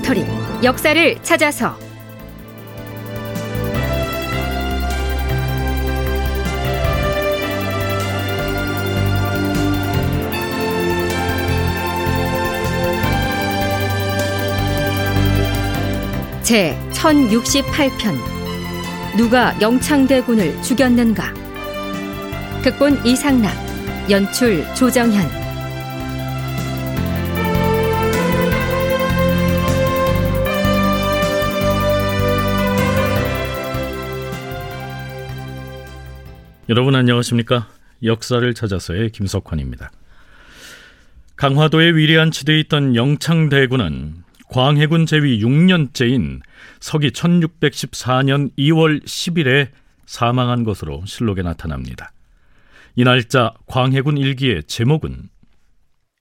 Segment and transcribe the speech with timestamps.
[0.00, 0.24] 다큐멘터리
[0.64, 1.76] 역사를 찾아서.
[16.42, 18.18] 제 1068편.
[19.16, 21.32] 누가 영창대군을 죽였는가?
[22.62, 23.52] 극본 이상락
[24.10, 25.39] 연출 조정현
[36.70, 37.66] 여러분 안녕하십니까?
[38.04, 39.90] 역사를 찾아서의 김석환입니다.
[41.34, 46.40] 강화도에 위리안치되어 있던 영창대군은 광해군 제위 6년째인
[46.78, 49.70] 서기 1614년 2월 10일에
[50.06, 52.12] 사망한 것으로 실록에 나타납니다.
[52.94, 55.28] 이 날짜 광해군 일기의 제목은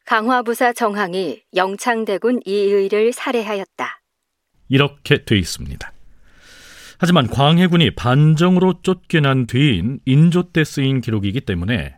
[0.07, 4.01] 강화부사 정항이 영창대군 이의를 살해하였다.
[4.69, 5.91] 이렇게 돼 있습니다.
[6.99, 11.95] 하지만 광해군이 반정으로 쫓겨난 뒤인 인조 때 쓰인 기록이기 때문에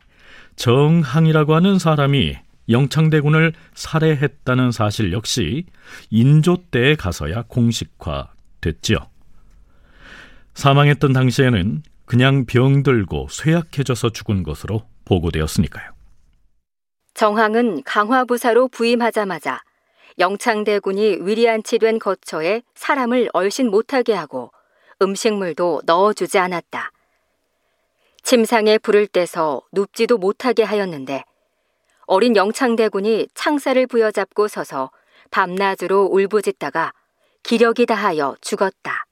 [0.55, 2.37] 정항이라고 하는 사람이
[2.69, 5.65] 영창대군을 살해했다는 사실 역시
[6.11, 8.97] 인조 때에 가서야 공식화됐지요.
[10.53, 15.91] 사망했던 당시에는 그냥 병들고 쇠약해져서 죽은 것으로 보고되었으니까요.
[17.15, 19.61] 정항은 강화부사로 부임하자마자
[20.19, 24.51] 영창대군이 위리안치된 거처에 사람을 얼씬 못하게 하고
[25.01, 26.91] 음식물도 넣어주지 않았다.
[28.23, 31.23] 침상에 불을 떼서 눕지도 못하게 하였는데
[32.05, 34.91] 어린 영창대군이 창살을 부여잡고 서서
[35.31, 36.93] 밤낮으로 울부짖다가
[37.43, 39.05] 기력이 다하여 죽었다.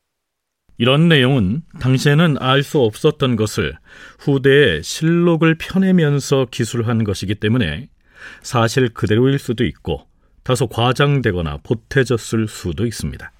[0.77, 3.77] 이런 내용은 당시에는 알 수 없었던 것을
[4.19, 7.89] 후대에 실록을 펴내면서 기술한 것이기 때문에
[8.41, 10.07] 사실 그대로일 수도 있고
[10.43, 13.31] 다소 과장되거나 보태졌을 수도 있습니다.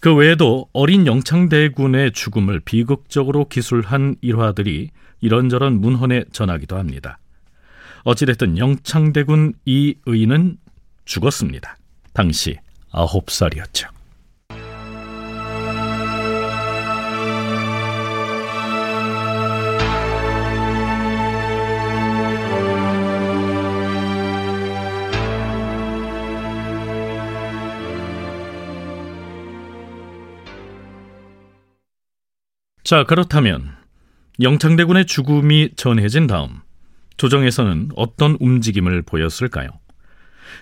[0.00, 4.90] 그 외에도 어린 영창대군의 죽음을 비극적으로 기술한 일화들이
[5.20, 7.18] 이런저런 문헌에 전하기도 합니다.
[8.04, 10.58] 어찌됐든 영창대군 이 의는
[11.04, 11.76] 죽었습니다.
[12.12, 12.56] 당시
[12.90, 13.88] 아홉 살이었죠.
[32.92, 33.74] 자, 그렇다면
[34.42, 36.60] 영창대군의 죽음이 전해진 다음
[37.16, 39.70] 조정에서는 어떤 움직임을 보였을까요?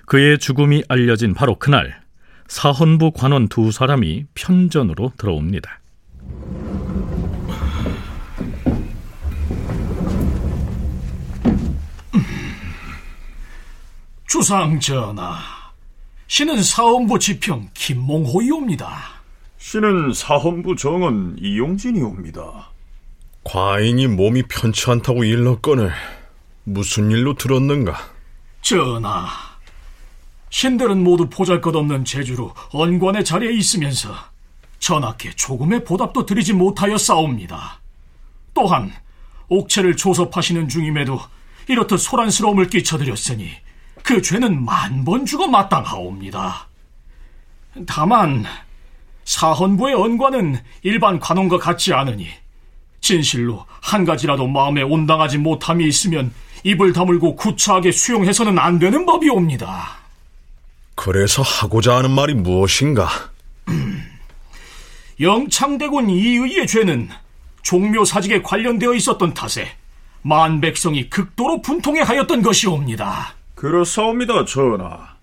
[0.07, 2.01] 그의 죽음이 알려진 바로 그날
[2.47, 5.81] 사헌부 관원 두 사람이 편전으로 들어옵니다.
[14.29, 15.37] 주상 전하,
[16.29, 19.20] 신은 사헌부 지평 김몽호이옵니다.
[19.71, 22.71] 신은 사헌부 정원 이용진이옵니다.
[23.45, 25.93] 과인이 몸이 편치 않다고 일렀거늘
[26.65, 27.95] 무슨 일로 들었는가?
[28.63, 29.29] 전하,
[30.49, 34.15] 신들은 모두 보잘것없는 제주로 언관의 자리에 있으면서
[34.79, 37.81] 전하께 조금의 보답도 드리지 못하여 싸웁니다.
[38.55, 38.91] 또한
[39.49, 41.21] 옥체를 조섭하시는 중임에도
[41.69, 43.51] 이렇듯 소란스러움을 끼쳐드렸으니
[44.03, 46.67] 그 죄는 만 번 죽어 마땅하옵니다.
[47.87, 48.45] 다만
[49.31, 52.27] 사헌부의 언관은 일반 관원과 같지 않으니
[53.01, 59.99] 진실로 한 가지라도 마음에 온당하지 못함이 있으면 입을 다물고 구차하게 수용해서는 안 되는 법이옵니다.
[60.97, 63.09] 그래서 하고자 하는 말이 무엇인가?
[65.21, 67.09] 영창대군 이의의 죄는
[67.63, 69.69] 종묘사직에 관련되어 있었던 탓에
[70.23, 73.35] 만 백성이 극도로 분통해 하였던 것이옵니다.
[73.55, 75.20] 그렇사옵니다, 전하.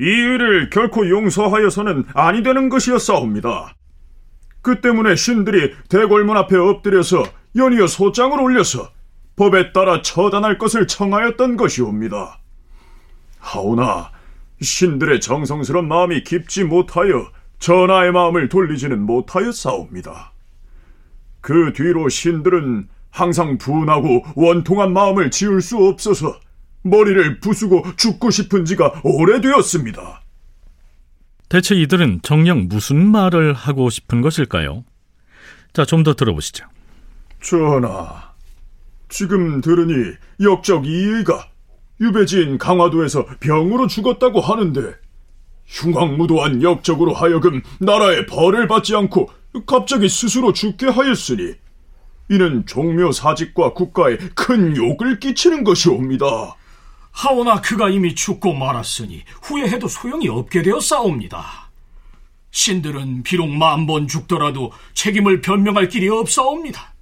[0.00, 3.74] 이 일을 결코 용서하여서는 아니 되는 것이었사옵니다.
[4.62, 8.90] 그 때문에 신들이 대궐문 앞에 엎드려서 연이어 소장을 올려서
[9.36, 12.40] 법에 따라 처단할 것을 청하였던 것이옵니다.
[13.38, 14.10] 하오나
[14.60, 20.32] 신들의 정성스런 마음이 깊지 못하여 전하의 마음을 돌리지는 못하였사옵니다.
[21.40, 26.38] 그 뒤로 신들은 항상 분하고 원통한 마음을 지울 수 없어서
[26.90, 30.22] 머리를 부수고 죽고 싶은 지가 오래되었습니다.
[31.48, 34.84] 대체 이들은 정녕 무슨 말을 하고 싶은 것일까요?
[35.72, 36.66] 자, 좀 더 들어보시죠.
[37.42, 38.32] 전하,
[39.08, 41.48] 지금 들으니 역적 이의가
[42.00, 44.94] 유배지인 강화도에서 병으로 죽었다고 하는데
[45.66, 49.30] 흉악무도한 역적으로 하여금 나라의 벌을 받지 않고
[49.66, 51.54] 갑자기 스스로 죽게 하였으니
[52.30, 56.56] 이는 종묘 사직과 국가에 큰 욕을 끼치는 것이옵니다.
[57.16, 61.70] 하오나 그가 이미 죽고 말았으니 후회해도 소용이 없게 되어 싸웁니다.
[62.50, 66.92] 신들은 비록 만 번 죽더라도 책임을 변명할 길이 없사옵니다.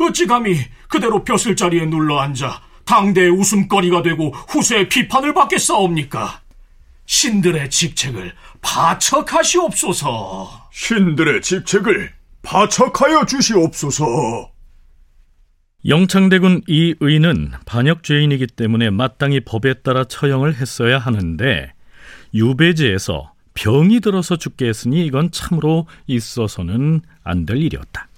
[0.00, 0.58] 어찌 감히
[0.88, 6.42] 그대로 벼슬 자리에 눌러 앉아 당대의 웃음거리가 되고 후세의 비판을 받겠사옵니까?
[7.06, 10.68] 신들의 직책을 바척하시옵소서.
[10.72, 12.12] 신들의 직책을
[12.42, 14.52] 바척하여 주시옵소서.
[15.86, 21.72] 영창대군 이 의는 반역죄인이기 때문에 마땅히 법에 따라 처형을 했어야 하는데
[22.34, 28.08] 유배지에서 병이 들어서 죽게 했으니 이건 참으로 있어서는 안 될 일이었다.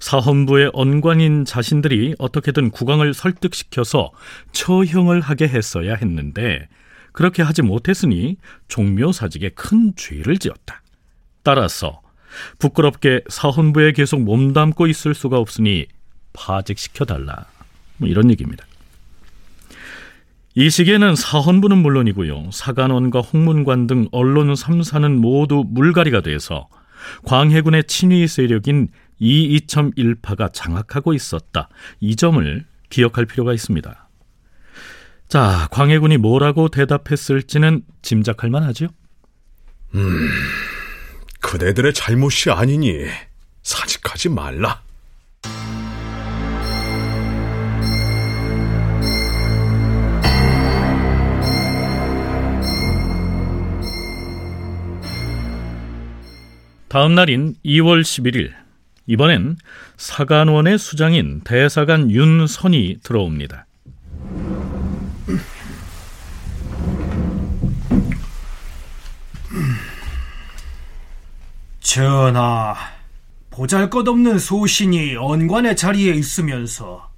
[0.00, 4.10] 사헌부의 언관인 자신들이 어떻게든 국왕을 설득시켜서
[4.52, 6.68] 처형을 하게 했어야 했는데
[7.12, 10.82] 그렇게 하지 못했으니 종묘사직에 큰 죄를 지었다.
[11.44, 12.00] 따라서
[12.58, 15.86] 부끄럽게 사헌부에 계속 몸담고 있을 수가 없으니
[16.38, 17.46] 파직시켜 달라.
[17.96, 18.64] 뭐 이런 얘기입니다.
[20.54, 22.50] 이 시기에는 사헌부는 물론이고요.
[22.52, 26.68] 사간원과 홍문관 등 언론 3사는 모두 물갈이가 돼서
[27.24, 28.88] 광해군의 친위 세력인
[29.18, 31.68] 이이첨 일파가 장악하고 있었다.
[32.00, 34.08] 이 점을 기억할 필요가 있습니다.
[35.28, 38.88] 자, 광해군이 뭐라고 대답했을지는 짐작할 만하죠?
[39.94, 40.28] 음,
[41.40, 43.06] 그대들의 잘못이 아니니
[43.62, 44.87] 사직하지 말라.
[56.88, 58.50] 다음 날인 2월 11일
[59.06, 59.56] 이번엔
[59.98, 63.66] 사간원의 수장인 대사관 윤선이 들어옵니다.
[71.80, 72.74] 전하,
[73.50, 77.10] 보잘것없는 소신이 언관의 자리에 있으면서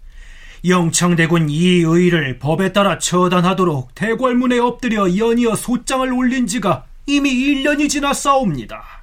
[0.67, 9.00] 영창대군 이의를 법에 따라 처단하도록 대궐문에 엎드려 연이어 소장을 올린 지가 이미 1년이 지났사옵니다.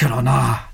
[0.00, 0.66] 그러나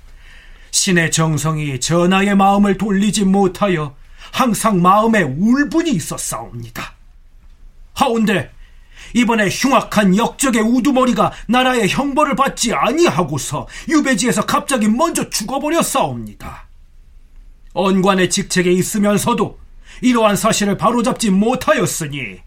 [0.71, 3.93] 신의 정성이 전하의 마음을 돌리지 못하여
[4.31, 6.93] 항상 마음에 울분이 있었사옵니다.
[7.93, 8.49] 하운데
[9.13, 16.65] 이번에 흉악한 역적의 우두머리가 나라의 형벌을 받지 아니하고서 유배지에서 갑자기 먼저 죽어버렸사옵니다.
[17.73, 19.59] 언관의 직책에 있으면서도
[20.03, 22.39] 이러한 사실을 바로잡지 못하였으니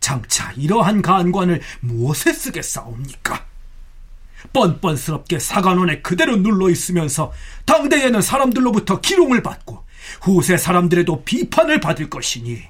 [0.00, 3.51] 장차 이러한 간관을 무엇에 쓰겠사옵니까?
[4.52, 7.32] 뻔뻔스럽게 사관원에 그대로 눌러 있으면서
[7.64, 9.84] 당대에는 사람들로부터 기롱을 받고
[10.20, 12.62] 후세 사람들에도 비판을 받을 것이니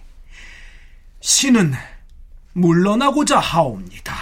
[1.21, 1.73] 신은
[2.53, 4.15] 물러나고자 하옵니다.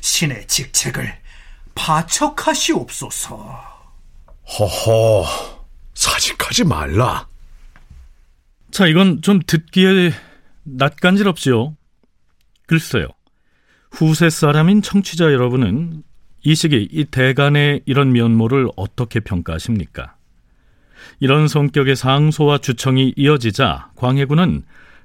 [0.00, 1.14] 신의 직책을
[1.74, 3.36] 파척하시옵소서.
[4.58, 5.24] 허허,
[5.94, 7.28] 사직하지 말라.
[8.70, 10.12] 자, 이건 좀 듣기에
[10.64, 11.76] 낯간지럽지요.
[12.66, 13.08] 글쎄요.
[13.90, 16.02] 후세 사람인 청취자 여러분은
[16.44, 20.16] 이 시기 이 대간의 이런 면모를 어떻게 평가하십니까?
[21.20, 24.64] 이런 성격의 상소와 주청이 이어지자 광해군은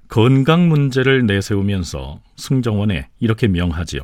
[0.09, 4.01] 건강 문제를 내세우면서 승정원에 이렇게 명하지요.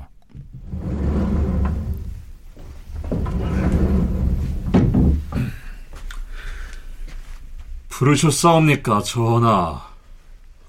[7.89, 9.81] 부르셨사옵니까, 전하?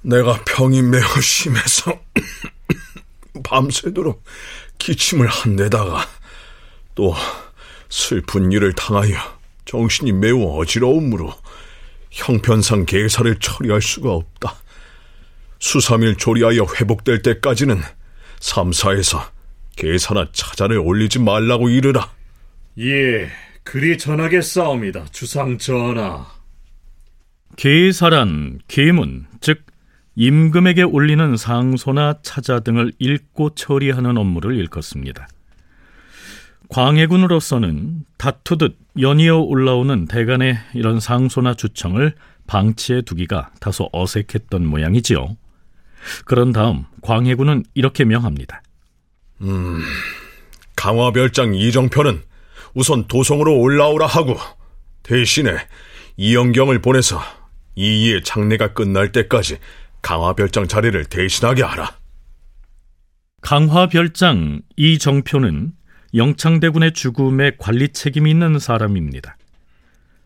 [0.02, 1.98] 내가 병이 매우 심해서
[3.42, 4.22] 밤새도록
[4.78, 6.06] 기침을 한데다가
[6.94, 7.14] 또
[7.88, 9.16] 슬픈 일을 당하여
[9.64, 11.32] 정신이 매우 어지러움으로
[12.10, 14.54] 형편상 계사를 처리할 수가 없다.
[15.58, 17.80] 수삼일 조리하여 회복될 때까지는
[18.40, 19.30] 삼사에서
[19.76, 22.12] 계사나 차자를 올리지 말라고 이르라.
[22.78, 23.28] 예,
[23.62, 26.26] 그리 전하겠사옵니다, 주상 전하.
[27.56, 29.64] 계사란 계문, 즉
[30.16, 35.28] 임금에게 올리는 상소나 차자 등을 읽고 처리하는 업무를 일컫습니다.
[36.74, 42.16] 광해군으로서는 다투듯 연이어 올라오는 대간의 이런 상소나 주청을
[42.48, 45.36] 방치해 두기가 다소 어색했던 모양이지요.
[46.24, 48.60] 그런 다음 광해군은 이렇게 명합니다.
[49.42, 49.84] 음,
[50.74, 52.22] 강화별장 이정표는
[52.74, 54.34] 우선 도성으로 올라오라 하고
[55.04, 55.56] 대신에
[56.16, 57.20] 이영경을 보내서
[57.76, 59.58] 이이의 장례가 끝날 때까지
[60.02, 61.96] 강화별장 자리를 대신하게 하라.
[63.42, 65.72] 강화별장 이정표는
[66.14, 69.36] 영창대군의 죽음에 관리 책임이 있는 사람입니다.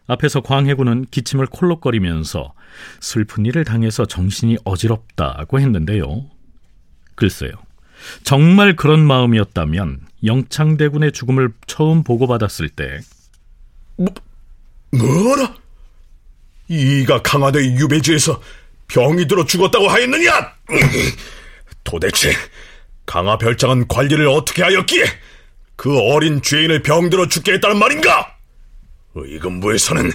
[0.07, 2.55] 앞에서 광해군은 기침을 콜록거리면서
[3.01, 6.27] 슬픈 일을 당해서 정신이 어지럽다고 했는데요.
[7.15, 7.53] 글쎄요.
[8.23, 13.01] 정말 그런 마음이었다면 영창대군의 죽음을 처음 보고받았을 때
[13.97, 14.07] 뭐,
[14.93, 15.55] 뭐라?
[16.69, 18.41] 이가 강화대 유배지에서
[18.89, 20.55] 병이 들어 죽었다고 하였느냐?
[21.85, 22.33] 도대체
[23.05, 25.05] 강화 별장은 관리를 어떻게 하였기에
[25.79, 28.35] 그 어린 죄인을 병들어 죽게 했다는 말인가?
[29.15, 30.11] 의금부에서는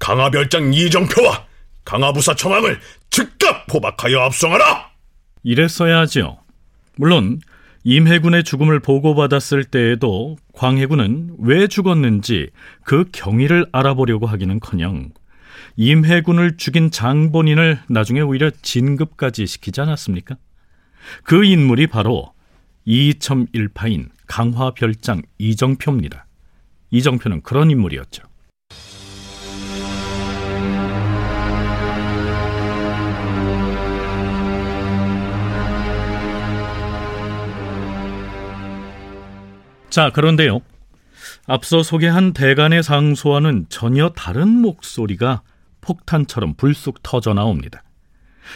[0.00, 1.46] 강화별장 이정표와
[1.84, 4.90] 강화부사 정황을 즉각 포박하여 압송하라!
[5.44, 6.38] 이랬어야 하지요.
[6.96, 7.38] 물론
[7.84, 12.50] 임해군의 죽음을 보고받았을 때에도 광해군은 왜 죽었는지
[12.82, 15.10] 그 경위를 알아보려고 하기는커녕
[15.76, 20.36] 임해군을 죽인 장본인을 나중에 오히려 진급까지 시키지 않았습니까?
[21.22, 22.34] 그 인물이 바로
[22.86, 26.26] 이첨일파인 강화별장 이정표입니다.
[26.90, 28.22] 이정표는 그런 인물이었죠.
[39.90, 40.60] 자, 그런데요.
[41.46, 45.42] 앞서 소개한 대간의 상소와는 전혀 다른 목소리가
[45.80, 47.82] 폭탄처럼 불쑥 터져 나옵니다.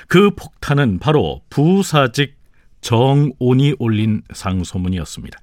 [0.06, 2.39] 그 폭탄은 바로 부사직
[2.80, 5.38] 정온이 올린 상소문이었습니다.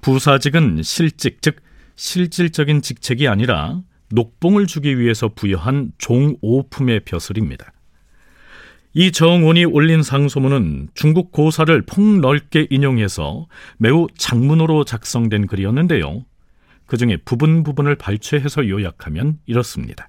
[0.00, 1.56] 부사직은 실직, 즉
[1.96, 7.72] 실질적인 직책이 아니라 녹봉을 주기 위해서 부여한 종오품의 벼슬입니다.
[8.94, 13.46] 이 정온이 올린 상소문은 중국 고사를 폭넓게 인용해서
[13.78, 16.24] 매우 장문으로 작성된 글이었는데요.
[16.86, 20.08] 그 중에 부분 부분을 발췌해서 요약하면 이렇습니다.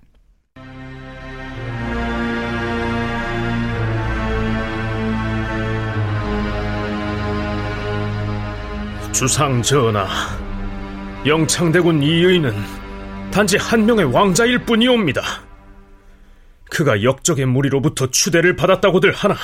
[9.13, 10.08] 주상 전하,
[11.24, 12.51] 영창대군 이의는
[13.29, 15.22] 단지 한 명의 왕자일 뿐이옵니다.
[16.72, 19.36] 그가 역적의 무리로부터 추대를 받았다고들 하나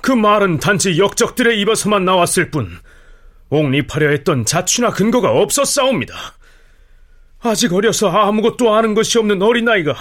[0.00, 2.70] 그 말은 단지 역적들의 입에서만 나왔을 뿐
[3.50, 6.14] 옥립하려 했던 자취나 근거가 없었사옵니다.
[7.40, 9.94] 아직 어려서 아무것도 아는 것이 없는 어린아이가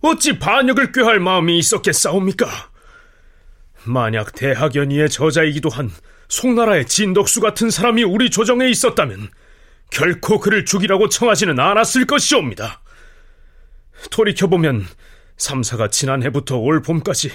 [0.00, 2.48] 어찌 반역을 꾀할 마음이 있었겠사옵니까?
[3.84, 5.90] 만약 대학연의의 저자이기도 한
[6.32, 9.28] 송나라의 진덕수 같은 사람이 우리 조정에 있었다면
[9.90, 12.80] 결코 그를 죽이라고 청하지는 않았을 것이옵니다.
[14.10, 14.86] 돌이켜보면
[15.36, 17.30] 삼사가 지난해부터 올 봄까지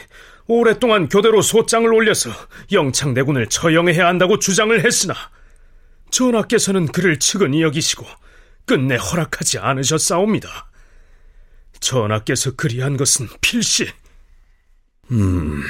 [0.47, 2.31] 오랫동안 교대로 소장을 올려서
[2.71, 5.13] 영창내군을 처형해야 한다고 주장을 했으나
[6.09, 8.03] 전하께서는 그를 측은히 여기시고
[8.65, 10.71] 끝내 허락하지 않으셨사옵니다.
[11.79, 13.87] 전하께서 그리한 것은 필시
[15.11, 15.61] 음,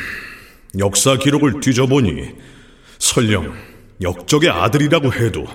[0.79, 2.57] 역사 기록을 뒤져보니
[3.00, 3.56] 설령
[4.01, 5.46] 역적의 아들이라고 해도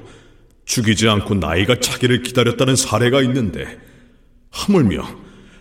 [0.64, 3.78] 죽이지 않고 나이가 차기를 기다렸다는 사례가 있는데
[4.50, 5.04] 하물며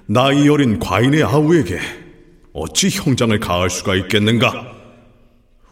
[0.05, 1.79] 나이 어린 과인의 아우에게
[2.53, 4.71] 어찌 형장을 가할 수가 있겠는가?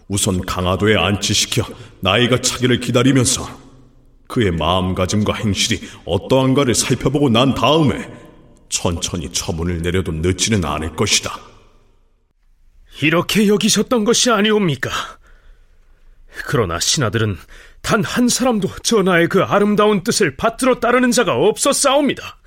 [0.08, 1.64] 우선 강화도에 안치시켜
[2.00, 3.48] 나이가 차기를 기다리면서
[4.28, 8.10] 그의 마음가짐과 행실이 어떠한가를 살펴보고 난 다음에
[8.70, 11.40] 천천히 처분을 내려도 늦지는 않을 것이다.
[13.02, 14.90] 이렇게 여기셨던 것이 아니옵니까?
[16.46, 17.38] 그러나 신하들은
[17.82, 22.38] 단 한 사람도 전하의 그 아름다운 뜻을 받들어 따르는 자가 없었사옵니다.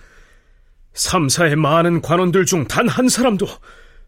[0.95, 3.47] 삼사의 많은 관원들 중 단 한 사람도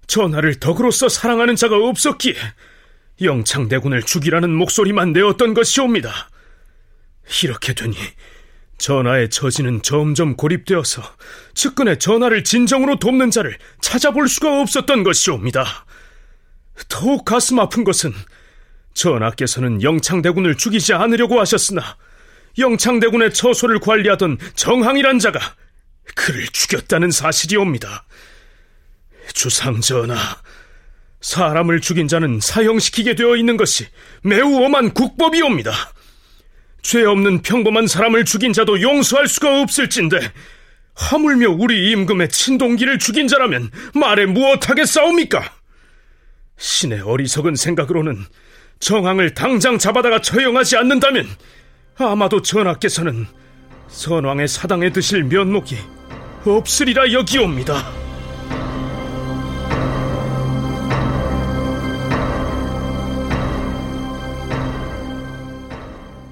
[0.06, 2.34] 전하를 덕으로서 사랑하는 자가 없었기에
[3.22, 6.28] 영창대군을 죽이라는 목소리만 내었던 것이옵니다.
[7.42, 7.96] 이렇게 되니
[8.76, 11.02] 전하의 처지는 점점 고립되어서
[11.54, 15.86] 측근의 전하를 진정으로 돕는 자를 찾아볼 수가 없었던 것이옵니다.
[16.88, 18.12] 더욱 가슴 아픈 것은
[18.94, 21.96] 전하께서는 영창대군을 죽이지 않으려고 하셨으나
[22.58, 25.40] 영창대군의 처소를 관리하던 정항이란 자가
[26.14, 28.04] 그를 죽였다는 사실이옵니다.
[29.32, 30.16] 주상 전하,
[31.20, 33.86] 사람을 죽인 자는 사형시키게 되어 있는 것이
[34.22, 35.72] 매우 엄한 국법이옵니다.
[36.82, 40.20] 죄 없는 평범한 사람을 죽인 자도 용서할 수가 없을진데
[40.94, 45.50] 하물며 우리 임금의 친동기를 죽인 자라면 말에 무엇하게 싸웁니까?
[46.58, 48.24] 신의 어리석은 생각으로는
[48.80, 51.26] 정황을 당장 잡아다가 처형하지 않는다면
[51.98, 53.26] 아마도 전하께서는
[53.88, 55.76] 선왕의 사당에 드실 면목이
[56.44, 57.82] 없으리라 여기옵니다.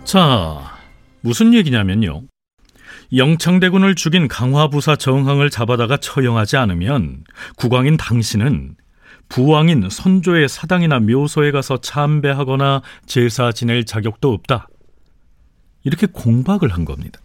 [0.04, 0.78] 자,
[1.22, 2.24] 무슨 얘기냐면요.
[3.14, 7.24] 영창대군을 죽인 강화부사 정항을 잡아다가 처형하지 않으면
[7.56, 8.76] 국왕인 당신은
[9.32, 14.68] 부왕인 선조의 사당이나 묘소에 가서 참배하거나 제사 지낼 자격도 없다.
[15.84, 17.18] 이렇게 공박을 한 겁니다.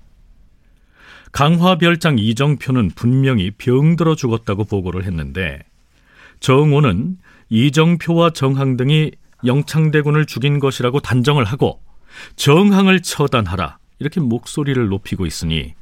[1.34, 5.60] 강화별장 이정표는 분명히 병들어 죽었다고 보고를 했는데
[6.40, 7.18] 정오는
[7.50, 9.12] 이정표와 정항 등이
[9.46, 11.82] 영창대군을 죽인 것이라고 단정을 하고
[12.38, 15.74] 정항을 처단하라 이렇게 목소리를 높이고 있으니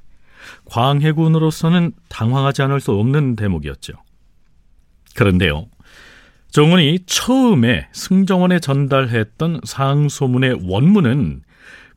[0.65, 3.93] 광해군으로서는 당황하지 않을 수 없는 대목이었죠.
[5.13, 5.67] 그런데요.
[6.55, 11.41] 정원이 처음에 승정원에 전달했던 상소문의 원문은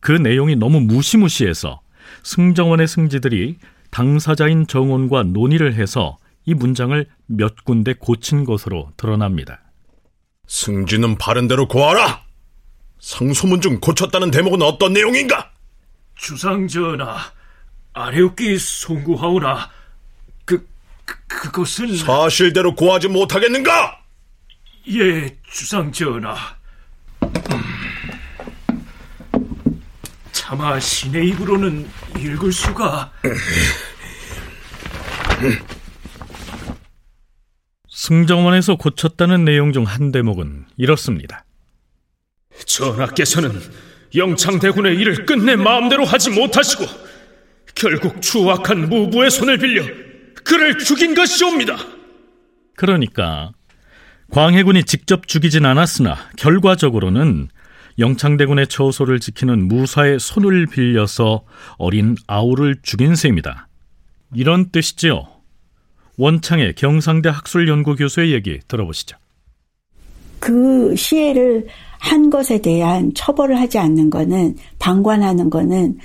[0.00, 1.80] 그 내용이 너무 무시무시해서
[2.24, 3.58] 승정원의 승지들이
[3.92, 9.60] 당사자인 정원과 논의를 해서 이 문장을 몇 군데 고친 것으로 드러납니다.
[10.48, 12.24] 승지는 바른대로 고하라!
[12.98, 15.52] 상소문 중 고쳤다는 대목은 어떤 내용인가?
[16.16, 17.16] 주상전하,
[17.92, 19.70] 아래옵기 송구하오나
[20.44, 20.66] 그,
[21.04, 24.07] 그 그것은 사실대로 고하지 못하겠는가?
[24.90, 26.34] 예, 주상 전하.
[27.22, 27.28] 음,
[30.32, 31.86] 차마 신의 입으로는
[32.18, 33.12] 읽을 수가.
[37.90, 41.44] 승정원에서 고쳤다는 내용 중 한 대목은 이렇습니다.
[42.64, 43.60] 전하께서는
[44.14, 46.86] 영창대군의 일을 끝내 마음대로 하지 못하시고
[47.74, 49.84] 결국 추악한 무부의 손을 빌려
[50.44, 51.76] 그를 죽인 것이옵니다.
[52.76, 53.52] 그러니까
[54.30, 57.48] 광해군이 직접 죽이진 않았으나 결과적으로는
[57.98, 61.42] 영창대군의 처소를 지키는 무사의 손을 빌려서
[61.78, 63.68] 어린 아우를 죽인 셈이다.
[64.34, 65.26] 이런 뜻이지요.
[66.16, 69.16] 원창의 경상대 학술연구 교수의 얘기 들어보시죠.
[70.38, 71.66] 그 시해를
[71.98, 75.98] 한 것에 대한 처벌을 하지 않는 거는 방관하는 거는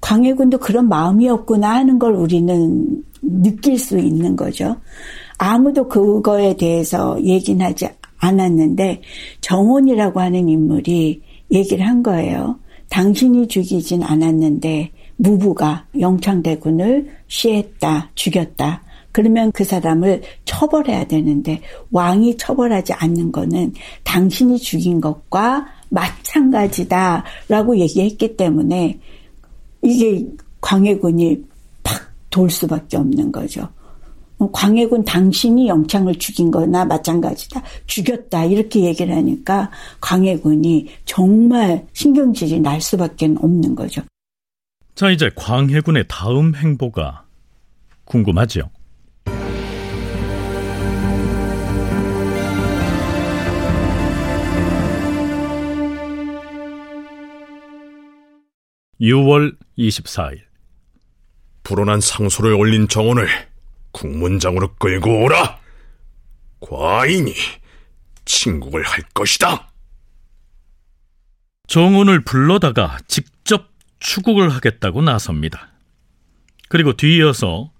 [0.00, 4.76] 광해군도 그런 마음이었구나 하는 걸 우리는 느낄 수 있는 거죠.
[5.38, 7.88] 아무도 그거에 대해서 얘기는 하지
[8.18, 9.02] 않았는데
[9.40, 12.58] 정원이라고 하는 인물이 얘기를 한 거예요.
[12.88, 18.82] 당신이 죽이진 않았는데 무부가 영창대군을 시했다, 죽였다.
[19.12, 23.72] 그러면 그 사람을 처벌해야 되는데 왕이 처벌하지 않는 거는
[24.04, 28.98] 당신이 죽인 것과 마찬가지다라고 얘기했기 때문에
[29.82, 30.26] 이게
[30.60, 31.44] 광해군이
[31.82, 33.66] 팍 돌 수밖에 없는 거죠.
[34.52, 37.62] 광해군 당신이 영창을 죽인 거나 마찬가지다.
[37.86, 38.44] 죽였다.
[38.44, 44.02] 이렇게 얘기를 하니까 광해군이 정말 신경질이 날 수밖에 없는 거죠.
[44.94, 47.24] 자, 이제 광해군의 다음 행보가
[48.04, 48.70] 궁금하죠.
[59.00, 60.40] 6월 24일
[61.62, 63.28] 불온한 상소를 올린 정원을
[63.96, 65.58] 국문장으로 끌고 오라.
[66.60, 67.32] 과인이
[68.26, 69.70] 친국을 할 것이다.
[71.66, 75.70] 정원을 불러다가 직접 추국을 하겠다고 나섭니다.
[76.68, 77.70] 그리고 뒤이어서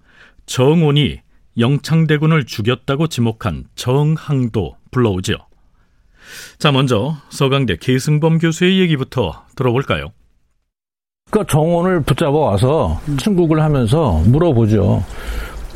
[0.45, 1.21] 정원이
[1.59, 5.35] 영창대군을 죽였다고 지목한 정항도 불러오죠.
[6.57, 10.11] 자, 먼저 서강대 계승범 교수의 얘기부터 들어볼까요?
[11.29, 15.03] 그러니까 정원을 붙잡아 와서 친국을 하면서 물어보죠.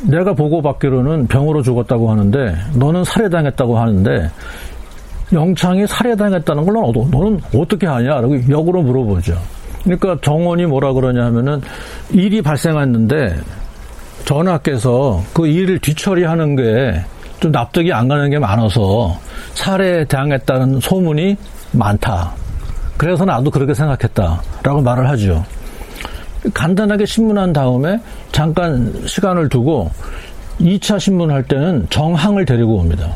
[0.02, 4.30] 내가 보고받기로는 병으로 죽었다고 하는데 너는 살해당했다고 하는데
[5.32, 8.20] 영창이 살해당했다는 걸 너는, 너는 어떻게 하냐?
[8.20, 9.38] 라고 역으로 물어보죠.
[9.84, 11.60] 그러니까 정원이 뭐라 그러냐 하면은
[12.10, 13.36] 일이 발생했는데
[14.24, 17.04] 전하께서 그 일을 뒤처리하는 게
[17.42, 19.18] 좀 납득이 안 가는 게 많아서
[19.54, 21.36] 살해당했다는 소문이
[21.72, 22.30] 많다.
[22.96, 25.44] 그래서 나도 그렇게 생각했다라고 말을 하죠.
[26.54, 28.00] 간단하게 신문한 다음에
[28.32, 29.90] 잠깐 시간을 두고
[30.60, 33.14] 2차 신문할 때는 정항을 데리고 옵니다.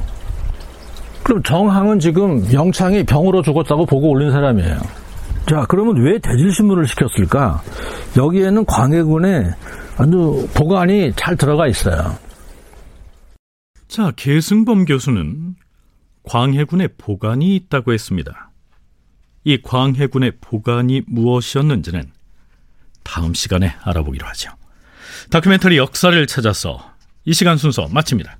[1.22, 4.78] 그럼 정항은 지금 영창이 병으로 죽었다고 보고 올린 사람이에요.
[5.48, 7.62] 자, 그러면 왜 대질신문을 시켰을까?
[8.16, 9.54] 여기에는 광해군의
[9.96, 12.16] 아주 보관이 잘 들어가 있어요.
[13.88, 15.54] 자, 계승범 교수는
[16.24, 18.50] 광해군의 보관이 있다고 했습니다.
[19.44, 22.15] 이 광해군의 보관이 무엇이었는지는
[23.06, 24.50] 다음 시간에 알아보기로 하죠.
[25.30, 26.92] 다큐멘터리 역사를 찾아서
[27.24, 28.38] 이 시간 순서 마칩니다.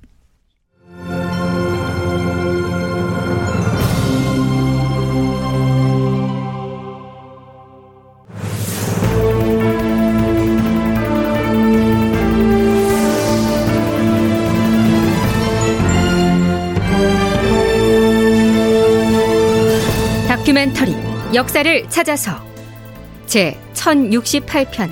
[20.27, 20.95] 다큐멘터리
[21.33, 22.46] 역사를 찾아서
[23.27, 24.89] 제 1068편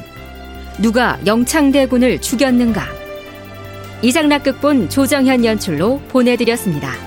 [0.82, 2.86] 누가 영창대군을 죽였는가
[4.02, 7.05] 이상락극본 조정현 연출로 보내드렸습니다.